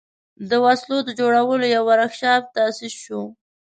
د 0.49 0.51
وسلو 0.65 0.97
د 1.03 1.09
جوړولو 1.19 1.65
یو 1.75 1.83
ورکشاپ 1.91 2.41
تأسیس 2.57 2.93
شو. 3.03 3.21